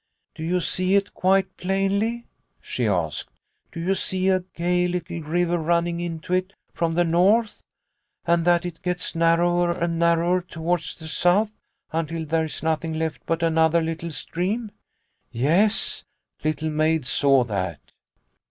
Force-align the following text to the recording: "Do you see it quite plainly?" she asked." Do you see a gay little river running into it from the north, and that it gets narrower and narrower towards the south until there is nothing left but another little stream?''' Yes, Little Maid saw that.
"Do 0.33 0.41
you 0.43 0.61
see 0.61 0.95
it 0.95 1.13
quite 1.13 1.57
plainly?" 1.57 2.25
she 2.59 2.87
asked." 2.87 3.29
Do 3.71 3.79
you 3.79 3.93
see 3.93 4.29
a 4.29 4.39
gay 4.55 4.87
little 4.87 5.21
river 5.21 5.59
running 5.59 5.99
into 5.99 6.33
it 6.33 6.53
from 6.73 6.95
the 6.95 7.03
north, 7.03 7.61
and 8.25 8.43
that 8.45 8.65
it 8.65 8.81
gets 8.81 9.13
narrower 9.13 9.69
and 9.69 9.99
narrower 9.99 10.41
towards 10.41 10.95
the 10.95 11.05
south 11.07 11.51
until 11.91 12.25
there 12.25 12.45
is 12.45 12.63
nothing 12.63 12.93
left 12.95 13.23
but 13.27 13.43
another 13.43 13.79
little 13.79 14.09
stream?''' 14.09 14.71
Yes, 15.31 16.03
Little 16.43 16.71
Maid 16.71 17.05
saw 17.05 17.43
that. 17.43 17.77